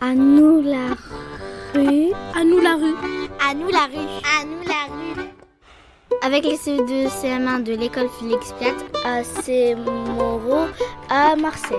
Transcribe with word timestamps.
À 0.00 0.14
nous 0.14 0.62
la 0.62 0.94
rue. 1.74 2.12
À 2.34 2.44
nous 2.44 2.60
la 2.60 2.74
rue. 2.76 2.94
À 3.40 3.52
nous 3.52 3.68
la 3.68 3.86
rue. 3.86 4.08
À 4.24 4.44
nous 4.44 4.62
la 4.64 4.84
rue. 4.94 5.28
Avec 6.22 6.44
les 6.44 6.56
CE2 6.56 7.08
CM1 7.08 7.64
de 7.64 7.74
l'école 7.74 8.08
Félix 8.20 8.52
Piat 8.52 8.74
à 9.04 9.24
C. 9.24 9.74
Moreau 9.74 10.68
à 11.08 11.34
Marseille. 11.34 11.78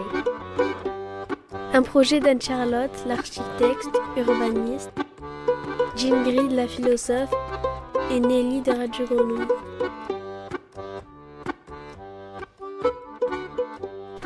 Un 1.74 1.82
projet 1.82 2.20
d'Anne-Charlotte, 2.20 2.92
l'architecte, 3.08 3.90
urbaniste, 4.18 4.92
Jingrid, 5.96 6.52
la 6.52 6.68
philosophe, 6.68 7.34
et 8.12 8.20
Nelly 8.20 8.62
de 8.62 8.72
Radio 8.72 9.06
Grenouille. 9.06 9.48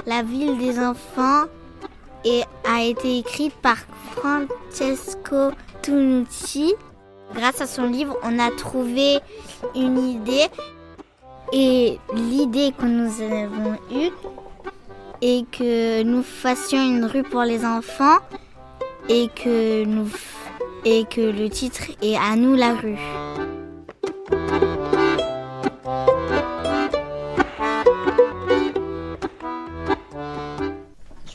La 0.08 0.24
ville 0.24 0.58
des 0.58 0.80
enfants 0.80 1.46
et 2.26 2.44
a 2.64 2.84
été 2.84 3.20
écrite 3.20 3.54
par 3.56 3.78
Francesco 4.16 5.52
Tunucci. 5.82 6.74
Grâce 7.34 7.62
à 7.62 7.68
son 7.68 7.86
livre, 7.86 8.18
on 8.24 8.40
a 8.40 8.52
trouvé 8.52 9.20
une 9.76 9.98
idée 9.98 10.48
et 11.52 12.00
l'idée 12.14 12.74
que 12.78 12.86
nous 12.86 13.22
avons 13.22 13.78
eue 13.92 14.12
est 15.22 15.50
que 15.52 16.04
nous 16.04 16.24
fassions 16.24 16.82
une 16.82 17.06
rue 17.06 17.24
pour 17.24 17.44
les 17.44 17.66
enfants 17.66 18.18
et 19.10 19.30
et 20.86 21.06
que 21.06 21.22
le 21.22 21.50
titre 21.50 21.84
est 22.02 22.18
à 22.18 22.36
nous 22.36 22.56
la 22.56 22.74
rue. 22.74 22.98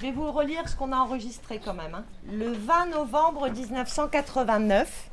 Vais 0.08 0.14
vous 0.14 0.30
relire 0.32 0.68
ce 0.68 0.76
qu'on 0.76 0.92
a 0.92 0.96
enregistré 0.96 1.60
quand 1.62 1.74
même. 1.74 1.94
hein. 1.94 2.04
Le 2.30 2.52
20 2.52 2.86
novembre 2.86 3.48
1989, 3.50 5.08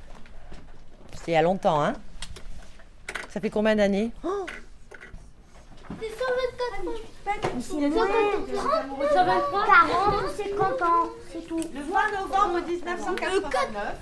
c'est 1.14 1.32
il 1.32 1.34
y 1.34 1.38
a 1.38 1.42
longtemps, 1.42 1.82
hein. 1.84 1.94
Ça 3.30 3.40
fait 3.42 3.50
combien 3.50 3.76
d'années? 3.76 4.12
Oh, 4.24 4.46
Le 11.74 11.82
20 11.82 12.12
novembre 12.22 12.62
1989, 12.68 14.00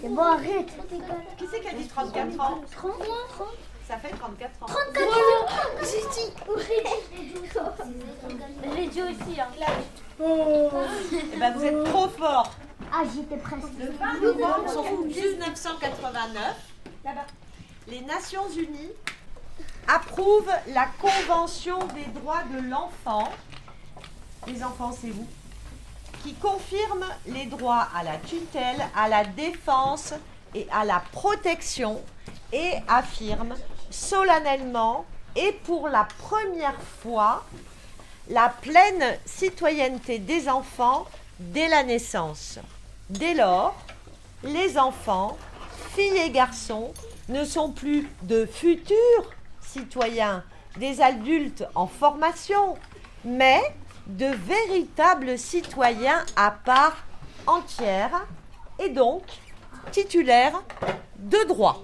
C'est 0.00 0.08
bon, 0.08 0.22
arrête. 0.22 0.66
qui 1.38 1.46
c'est 1.50 1.60
qui 1.60 1.68
a 1.68 1.72
dit 1.72 1.88
34 1.88 2.40
ans 2.40 2.60
Ça 3.86 3.98
fait 3.98 4.16
34 4.16 4.62
ans. 4.62 4.66
J'ai 8.74 8.86
dit 8.88 9.02
aussi. 9.02 9.40
Hein. 9.40 9.48
Eh 10.20 11.36
ben, 11.36 11.54
vous 11.54 11.64
êtes 11.64 11.84
trop 11.84 12.08
fort. 12.08 12.50
Ah, 12.92 13.02
j'étais 13.14 13.36
presque. 13.36 13.68
Le 13.78 13.90
20 13.90 14.20
novembre 14.20 15.04
1989, 15.06 16.40
les 17.88 18.00
Nations 18.02 18.48
Unies 18.50 18.92
approuvent 19.86 20.52
la 20.68 20.86
Convention 21.00 21.78
des 21.94 22.06
droits 22.18 22.44
de 22.54 22.60
l'enfant. 22.70 23.28
Les 24.46 24.62
enfants, 24.62 24.92
c'est 24.98 25.10
vous 25.10 25.26
qui 26.22 26.34
confirme 26.34 27.04
les 27.26 27.44
droits 27.44 27.86
à 27.94 28.02
la 28.02 28.16
tutelle, 28.16 28.82
à 28.96 29.08
la 29.08 29.24
défense 29.24 30.14
et 30.54 30.66
à 30.72 30.84
la 30.86 31.00
protection 31.12 32.00
et 32.50 32.72
affirme 32.88 33.54
solennellement 33.94 35.04
et 35.36 35.52
pour 35.64 35.88
la 35.88 36.06
première 36.18 36.80
fois 37.02 37.44
la 38.28 38.48
pleine 38.48 39.04
citoyenneté 39.24 40.18
des 40.18 40.48
enfants 40.48 41.06
dès 41.38 41.68
la 41.68 41.82
naissance. 41.82 42.58
Dès 43.10 43.34
lors, 43.34 43.74
les 44.42 44.78
enfants, 44.78 45.36
filles 45.94 46.18
et 46.18 46.30
garçons, 46.30 46.92
ne 47.28 47.44
sont 47.44 47.70
plus 47.70 48.08
de 48.22 48.46
futurs 48.46 49.30
citoyens, 49.60 50.42
des 50.78 51.00
adultes 51.00 51.64
en 51.74 51.86
formation, 51.86 52.76
mais 53.24 53.62
de 54.06 54.26
véritables 54.26 55.38
citoyens 55.38 56.24
à 56.36 56.50
part 56.50 56.96
entière 57.46 58.26
et 58.78 58.88
donc 58.88 59.22
titulaires 59.92 60.62
de 61.18 61.46
droits. 61.48 61.82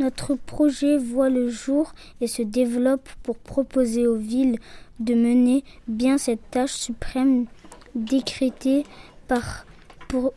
Notre 0.00 0.34
projet 0.34 0.96
voit 0.98 1.28
le 1.30 1.48
jour 1.48 1.92
et 2.20 2.26
se 2.26 2.42
développe 2.42 3.08
pour 3.22 3.36
proposer 3.38 4.06
aux 4.06 4.16
villes 4.16 4.58
de 4.98 5.14
mener 5.14 5.62
bien 5.86 6.18
cette 6.18 6.50
tâche 6.50 6.72
suprême 6.72 7.46
décrétée 7.94 8.84
par, 9.28 9.66
pour- 10.08 10.32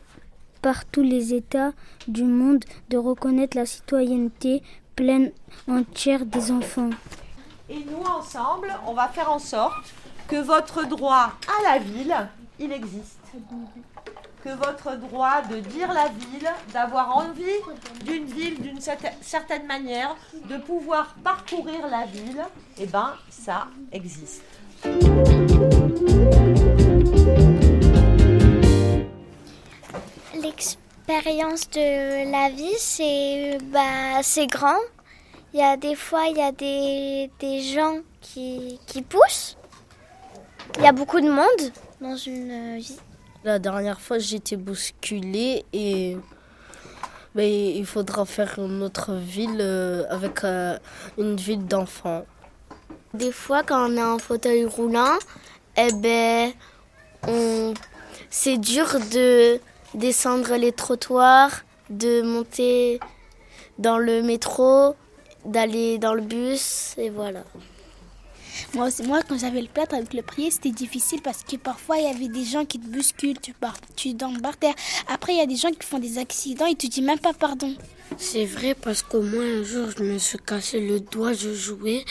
par 0.61 0.85
tous 0.85 1.01
les 1.03 1.33
États 1.33 1.71
du 2.07 2.23
monde 2.23 2.63
de 2.89 2.97
reconnaître 2.97 3.57
la 3.57 3.65
citoyenneté 3.65 4.61
pleine 4.95 5.31
entière 5.67 6.25
des 6.25 6.51
enfants. 6.51 6.89
Et 7.69 7.79
nous, 7.79 8.03
ensemble, 8.05 8.71
on 8.87 8.93
va 8.93 9.07
faire 9.07 9.31
en 9.31 9.39
sorte 9.39 9.93
que 10.27 10.35
votre 10.37 10.87
droit 10.87 11.33
à 11.47 11.63
la 11.73 11.79
ville, 11.79 12.15
il 12.59 12.71
existe. 12.71 13.17
Votre 14.55 14.95
droit 14.95 15.41
de 15.41 15.57
dire 15.59 15.91
la 15.93 16.07
ville, 16.07 16.49
d'avoir 16.73 17.17
envie 17.17 17.43
d'une 18.05 18.25
ville 18.25 18.61
d'une 18.61 18.79
certa- 18.79 19.11
certaine 19.21 19.65
manière, 19.67 20.15
de 20.49 20.57
pouvoir 20.57 21.15
parcourir 21.21 21.85
la 21.87 22.05
ville, 22.05 22.41
eh 22.79 22.85
ben, 22.85 23.13
ça 23.29 23.67
existe. 23.91 24.43
L'expérience 30.33 31.69
de 31.71 32.31
la 32.31 32.49
vie, 32.49 32.75
c'est 32.77 33.57
bah, 33.63 34.21
grand. 34.49 34.79
Il 35.53 35.59
y 35.59 35.63
a 35.63 35.75
des 35.75 35.95
fois, 35.95 36.27
il 36.27 36.37
y 36.37 36.41
a 36.41 36.51
des, 36.51 37.61
gens 37.61 37.97
qui, 38.21 38.79
qui 38.87 39.01
poussent. 39.01 39.57
Il 40.77 40.83
y 40.83 40.87
a 40.87 40.93
beaucoup 40.93 41.19
de 41.19 41.29
monde 41.29 41.71
dans 41.99 42.15
une 42.15 42.77
vie. 42.77 42.97
La 43.43 43.59
dernière 43.59 44.01
fois, 44.01 44.17
été 44.17 44.57
bousculée 44.57 45.63
et 45.71 46.17
ben, 47.35 47.45
il 47.45 47.85
faudra 47.85 48.25
faire 48.25 48.57
une 48.57 48.81
autre 48.81 49.13
ville 49.13 49.59
euh, 49.59 50.05
avec 50.09 50.43
euh, 50.43 50.77
une 51.17 51.35
ville 51.35 51.65
d'enfants. 51.65 52.25
Des 53.13 53.31
fois, 53.31 53.61
quand 53.63 53.91
on 53.91 53.95
est 53.95 54.03
en 54.03 54.17
fauteuil 54.17 54.65
roulant, 54.65 55.17
eh 55.77 55.93
ben, 55.93 56.51
c'est 58.29 58.57
dur 58.57 58.87
de 59.11 59.59
descendre 59.93 60.55
les 60.55 60.71
trottoirs, 60.71 61.63
de 61.89 62.23
monter 62.23 62.99
dans 63.77 63.99
le 63.99 64.23
métro, 64.23 64.95
d'aller 65.45 65.99
dans 65.99 66.15
le 66.15 66.21
bus, 66.21 66.95
et 66.97 67.09
voilà. 67.09 67.43
Moi, 68.73 68.87
aussi- 68.87 69.03
moi, 69.03 69.21
quand 69.27 69.37
j'avais 69.39 69.61
le 69.61 69.67
plâtre 69.67 69.95
avec 69.95 70.13
le 70.13 70.21
prier, 70.21 70.51
c'était 70.51 70.71
difficile 70.71 71.21
parce 71.21 71.41
que 71.43 71.55
parfois 71.55 71.97
il 71.97 72.03
y 72.03 72.07
avait 72.07 72.27
des 72.27 72.43
gens 72.43 72.65
qui 72.65 72.79
te 72.79 72.85
bousculent, 72.87 73.39
tu, 73.41 73.53
pars, 73.53 73.77
tu 73.95 74.15
tombes 74.15 74.41
par 74.41 74.57
terre. 74.57 74.75
Après, 75.07 75.33
il 75.33 75.37
y 75.37 75.41
a 75.41 75.45
des 75.45 75.55
gens 75.55 75.69
qui 75.71 75.85
font 75.87 75.99
des 75.99 76.17
accidents 76.17 76.65
et 76.65 76.75
tu 76.75 76.87
dis 76.87 77.01
même 77.01 77.17
pas 77.19 77.33
pardon. 77.33 77.73
C'est 78.17 78.45
vrai 78.45 78.75
parce 78.75 79.01
qu'au 79.01 79.21
moins 79.21 79.45
un 79.45 79.63
jour, 79.63 79.87
je 79.97 80.03
me 80.03 80.17
suis 80.17 80.37
cassé 80.37 80.79
le 80.79 80.99
doigt, 80.99 81.33
je 81.33 81.53
jouais 81.53 82.03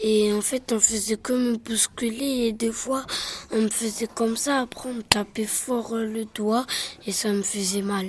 et 0.00 0.32
en 0.32 0.40
fait, 0.40 0.72
on 0.72 0.80
faisait 0.80 1.16
que 1.16 1.32
me 1.32 1.56
bousculer 1.56 2.46
et 2.48 2.52
des 2.52 2.72
fois, 2.72 3.04
on 3.52 3.62
me 3.62 3.68
faisait 3.68 4.08
comme 4.08 4.36
ça. 4.36 4.60
Après, 4.60 4.88
on 4.90 4.94
me 4.94 5.02
tapait 5.02 5.44
fort 5.44 5.94
euh, 5.94 6.04
le 6.06 6.24
doigt 6.26 6.64
et 7.06 7.12
ça 7.12 7.30
me 7.32 7.42
faisait 7.42 7.82
mal. 7.82 8.06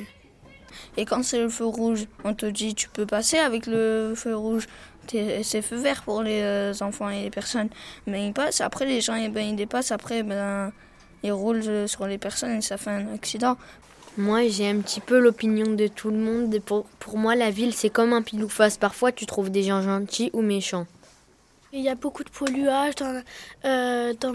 Et 0.98 1.06
quand 1.06 1.24
c'est 1.24 1.40
le 1.40 1.50
feu 1.50 1.66
rouge, 1.66 2.06
on 2.24 2.34
te 2.34 2.46
dit 2.46 2.74
tu 2.76 2.88
peux 2.90 3.06
passer 3.06 3.38
avec 3.38 3.66
le 3.68 4.14
feu 4.16 4.36
rouge. 4.36 4.68
C'est 5.10 5.62
feu 5.62 5.78
vert 5.78 6.04
pour 6.04 6.24
les 6.24 6.42
euh, 6.42 6.74
enfants 6.82 7.10
et 7.10 7.24
les 7.24 7.30
personnes. 7.30 7.70
Mais 8.08 8.28
ils 8.28 8.34
passent, 8.34 8.62
après 8.62 8.86
les 8.86 9.02
gens 9.02 9.16
eh 9.16 9.30
ben, 9.30 9.46
ils 9.46 9.56
dépassent, 9.56 9.92
après 9.92 10.24
ben, 10.24 10.72
ils 11.24 11.32
roulent 11.32 11.64
euh, 11.68 11.88
sur 11.88 12.08
les 12.08 12.18
personnes 12.18 12.58
et 12.58 12.62
ça 12.62 12.78
fait 12.78 12.92
un 12.92 13.14
accident. 13.14 13.58
Moi, 14.18 14.48
j'ai 14.48 14.70
un 14.70 14.80
petit 14.80 15.02
peu 15.02 15.20
l'opinion 15.20 15.74
de 15.74 15.88
tout 15.88 16.10
le 16.10 16.18
monde. 16.18 16.54
Et 16.54 16.62
Pour, 16.62 16.86
pour 17.00 17.18
moi, 17.18 17.36
la 17.36 17.52
ville, 17.52 17.74
c'est 17.74 17.90
comme 17.90 18.14
un 18.14 18.22
pile 18.22 18.44
ou 18.44 18.50
face. 18.50 18.78
Parfois, 18.78 19.12
tu 19.12 19.26
trouves 19.26 19.50
des 19.50 19.64
gens 19.64 19.82
gentils 19.82 20.30
ou 20.32 20.42
méchants. 20.42 20.88
Il 21.74 21.82
y 21.82 21.90
a 21.90 21.96
beaucoup 21.96 22.24
de 22.24 22.30
polluage 22.30 22.96
dans, 22.96 23.22
euh, 23.66 24.14
dans, 24.22 24.34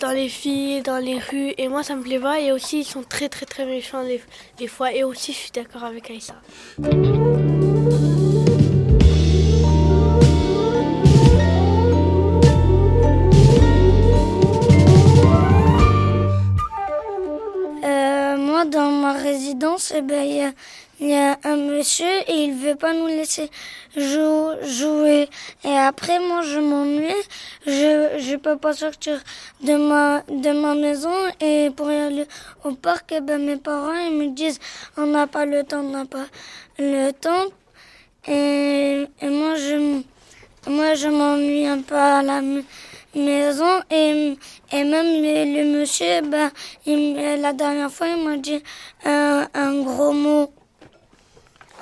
dans 0.00 0.10
les 0.10 0.28
filles, 0.28 0.82
dans 0.82 0.98
les 0.98 1.20
rues. 1.20 1.54
Et 1.56 1.68
moi, 1.68 1.84
ça 1.84 1.94
me 1.94 2.02
plaît 2.02 2.18
pas. 2.18 2.40
Et 2.40 2.50
aussi, 2.50 2.80
ils 2.80 2.84
sont 2.84 3.04
très, 3.04 3.28
très, 3.28 3.46
très 3.46 3.66
méchants 3.66 4.02
des, 4.02 4.20
des 4.58 4.66
fois. 4.66 4.92
Et 4.92 5.04
aussi, 5.04 5.32
je 5.32 5.38
suis 5.38 5.52
d'accord 5.52 5.84
avec 5.84 6.10
Aïssa. 6.10 6.34
Moi, 18.54 18.64
dans 18.66 18.92
ma 18.92 19.14
résidence, 19.14 19.92
eh 19.96 20.00
ben, 20.00 20.22
il 20.22 20.36
y 20.36 20.42
a 20.42 20.52
il 21.00 21.08
y 21.08 21.14
a 21.14 21.36
un 21.42 21.56
monsieur 21.56 22.14
et 22.28 22.44
il 22.44 22.54
veut 22.54 22.76
pas 22.76 22.92
nous 22.94 23.08
laisser 23.08 23.50
jouer. 23.96 25.28
Et 25.64 25.76
après, 25.76 26.20
moi, 26.20 26.42
je 26.42 26.60
m'ennuie. 26.60 27.22
Je, 27.66 28.16
je 28.26 28.36
peux 28.36 28.56
pas 28.56 28.74
sortir 28.74 29.16
de 29.60 29.74
ma, 29.74 30.22
de 30.28 30.52
ma 30.52 30.76
maison 30.76 31.18
et 31.40 31.70
pour 31.76 31.88
aller 31.88 32.26
au 32.62 32.72
parc, 32.74 33.10
eh 33.10 33.20
ben, 33.20 33.44
mes 33.44 33.56
parents, 33.56 34.00
ils 34.08 34.16
me 34.16 34.28
disent, 34.40 34.60
on 34.96 35.06
n'a 35.06 35.26
pas 35.26 35.46
le 35.46 35.64
temps, 35.64 35.80
on 35.80 35.90
n'a 35.90 36.04
pas 36.04 36.26
le 36.78 37.10
temps. 37.10 37.46
Et, 38.28 39.04
et 39.20 39.30
moi, 39.40 39.56
je, 39.56 39.76
moi, 40.70 40.94
je 40.94 41.08
m'ennuie 41.08 41.66
un 41.66 41.80
peu 41.80 41.96
à 41.96 42.22
la 42.22 42.40
maison 42.40 42.64
et, 43.16 44.36
et 44.72 44.84
même 44.84 45.22
le, 45.22 45.78
monsieur, 45.78 46.20
il, 46.86 47.14
la 47.40 47.52
dernière 47.52 47.90
fois, 47.90 48.08
il 48.08 48.24
m'a 48.24 48.36
dit 48.36 48.62
un, 49.04 49.48
un 49.54 49.82
gros 49.82 50.12
mot. 50.12 50.52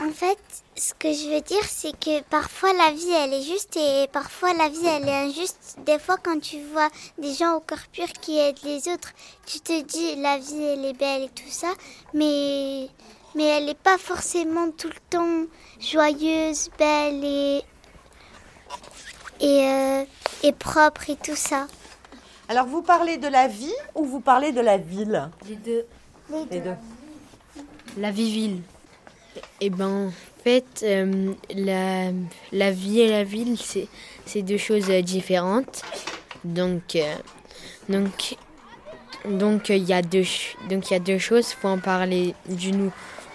En 0.00 0.10
fait, 0.10 0.38
ce 0.74 0.94
que 0.94 1.12
je 1.12 1.28
veux 1.28 1.40
dire, 1.42 1.64
c'est 1.64 1.92
que 1.98 2.22
parfois 2.22 2.72
la 2.72 2.90
vie, 2.90 3.10
elle 3.10 3.34
est 3.34 3.42
juste 3.42 3.76
et 3.76 4.08
parfois 4.12 4.52
la 4.54 4.68
vie, 4.68 4.86
elle 4.86 5.08
est 5.08 5.28
injuste. 5.28 5.76
Des 5.86 5.98
fois, 5.98 6.16
quand 6.16 6.40
tu 6.40 6.60
vois 6.72 6.88
des 7.18 7.32
gens 7.34 7.56
au 7.56 7.60
cœur 7.60 7.78
pur 7.92 8.08
qui 8.20 8.38
aident 8.38 8.64
les 8.64 8.88
autres, 8.88 9.12
tu 9.46 9.60
te 9.60 9.80
dis 9.82 10.16
la 10.16 10.38
vie, 10.38 10.62
elle 10.62 10.84
est 10.86 10.98
belle 10.98 11.24
et 11.24 11.28
tout 11.28 11.50
ça, 11.50 11.68
mais, 12.14 12.88
mais 13.34 13.44
elle 13.44 13.66
n'est 13.66 13.74
pas 13.74 13.98
forcément 13.98 14.70
tout 14.70 14.88
le 14.88 15.00
temps 15.10 15.46
joyeuse, 15.78 16.70
belle 16.78 17.22
et, 17.24 17.62
et, 19.42 19.66
euh, 19.66 20.04
et 20.42 20.52
propre 20.52 21.10
et 21.10 21.16
tout 21.16 21.36
ça. 21.36 21.66
Alors, 22.48 22.66
vous 22.66 22.82
parlez 22.82 23.18
de 23.18 23.28
la 23.28 23.48
vie 23.48 23.74
ou 23.94 24.04
vous 24.04 24.20
parlez 24.20 24.52
de 24.52 24.60
la 24.60 24.78
ville? 24.78 25.30
Les 25.48 25.56
deux. 25.56 25.84
Les 26.50 26.60
deux. 26.60 26.74
La 27.98 28.10
vie-ville. 28.10 28.62
Eh 29.60 29.70
ben, 29.70 30.08
en 30.08 30.12
fait, 30.42 30.82
euh, 30.82 31.32
la, 31.54 32.10
la 32.52 32.70
vie 32.70 33.00
et 33.00 33.08
la 33.08 33.24
ville, 33.24 33.56
c'est 34.26 34.42
deux 34.42 34.58
choses 34.58 34.90
euh, 34.90 35.02
différentes. 35.02 35.82
Donc, 36.44 36.96
euh, 36.96 37.14
donc, 37.88 38.36
donc 39.24 39.68
il 39.68 39.84
y 39.84 39.92
a 39.92 40.02
deux, 40.02 40.24
donc 40.68 40.90
il 40.90 40.94
y 40.94 40.96
a 40.96 41.00
deux 41.00 41.18
choses. 41.18 41.52
Faut 41.52 41.68
en 41.68 41.78
parler 41.78 42.34
d'une 42.48 42.90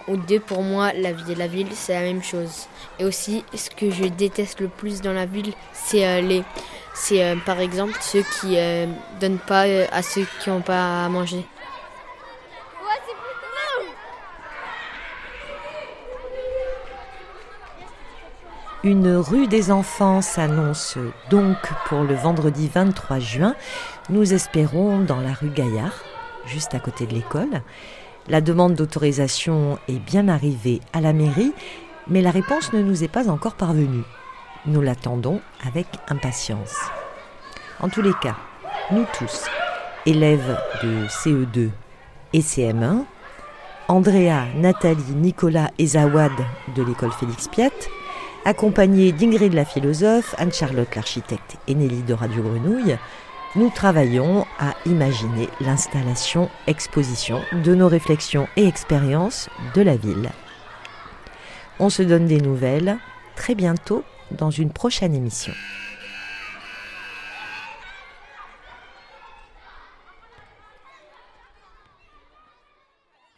ou 0.07 0.17
deux. 0.17 0.39
Pour 0.39 0.61
moi, 0.61 0.93
la 0.93 1.11
vie 1.11 1.31
et 1.31 1.35
la 1.35 1.47
ville, 1.47 1.67
c'est 1.73 1.93
la 1.93 2.01
même 2.01 2.23
chose. 2.23 2.67
Et 2.99 3.05
aussi, 3.05 3.43
ce 3.53 3.69
que 3.69 3.89
je 3.89 4.05
déteste 4.05 4.61
le 4.61 4.67
plus 4.67 5.01
dans 5.01 5.13
la 5.13 5.25
ville, 5.25 5.53
c'est 5.73 6.21
les, 6.21 6.43
c'est 6.93 7.35
par 7.45 7.59
exemple 7.59 7.97
ceux 8.01 8.23
qui 8.39 8.57
donnent 9.19 9.39
pas 9.39 9.65
à 9.91 10.01
ceux 10.01 10.25
qui 10.39 10.49
n'ont 10.49 10.61
pas 10.61 11.05
à 11.05 11.09
manger. 11.09 11.45
Une 18.83 19.17
rue 19.17 19.47
des 19.47 19.71
enfants 19.71 20.21
s'annonce 20.21 20.97
donc 21.29 21.57
pour 21.87 22.03
le 22.03 22.13
vendredi 22.13 22.69
23 22.73 23.19
juin. 23.19 23.55
Nous 24.09 24.33
espérons 24.33 24.99
dans 24.99 25.19
la 25.19 25.33
rue 25.33 25.49
Gaillard, 25.49 26.03
juste 26.45 26.73
à 26.73 26.79
côté 26.79 27.05
de 27.05 27.13
l'école. 27.13 27.63
La 28.29 28.41
demande 28.41 28.73
d'autorisation 28.75 29.79
est 29.87 29.99
bien 29.99 30.27
arrivée 30.27 30.81
à 30.91 30.99
la 30.99 31.13
mairie, 31.13 31.53
mais 32.07 32.21
la 32.21 32.31
réponse 32.31 32.73
ne 32.73 32.81
nous 32.81 33.03
est 33.05 33.07
pas 33.07 33.29
encore 33.29 33.55
parvenue. 33.55 34.03
Nous 34.65 34.81
l'attendons 34.81 35.39
avec 35.65 35.87
impatience. 36.09 36.75
En 37.79 37.87
tous 37.87 38.01
les 38.01 38.13
cas, 38.21 38.35
nous 38.91 39.05
tous, 39.17 39.45
élèves 40.05 40.57
de 40.83 41.07
CE2 41.07 41.69
et 42.33 42.41
CM1, 42.41 43.05
Andrea, 43.87 44.45
Nathalie, 44.55 45.15
Nicolas 45.15 45.71
et 45.77 45.87
Zawad 45.87 46.33
de 46.75 46.83
l'école 46.83 47.13
Félix 47.13 47.47
Piat, 47.47 47.69
accompagnés 48.43 49.13
d'Ingrid 49.13 49.53
la 49.53 49.63
philosophe, 49.63 50.35
Anne-Charlotte 50.37 50.93
l'architecte 50.95 51.57
et 51.69 51.75
Nelly 51.75 52.03
de 52.03 52.13
Radio 52.13 52.43
Grenouille, 52.43 52.97
nous 53.55 53.69
travaillons 53.69 54.45
à 54.59 54.75
imaginer 54.85 55.49
l'installation-exposition 55.61 57.41
de 57.53 57.75
nos 57.75 57.87
réflexions 57.87 58.47
et 58.55 58.67
expériences 58.67 59.49
de 59.73 59.81
la 59.81 59.95
ville. 59.95 60.29
On 61.79 61.89
se 61.89 62.03
donne 62.03 62.25
des 62.25 62.41
nouvelles 62.41 62.97
très 63.35 63.55
bientôt 63.55 64.03
dans 64.31 64.51
une 64.51 64.71
prochaine 64.71 65.15
émission. 65.15 65.53